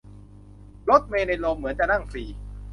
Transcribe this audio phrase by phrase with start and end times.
[0.89, 2.23] รถเมล์ในโรมเหมือนจะนั่งฟรี